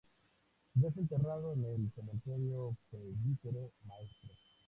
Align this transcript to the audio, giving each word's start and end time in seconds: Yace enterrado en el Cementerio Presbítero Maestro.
Yace 0.79 0.97
enterrado 0.99 1.53
en 1.53 1.63
el 1.63 1.91
Cementerio 1.93 2.75
Presbítero 2.89 3.69
Maestro. 3.85 4.31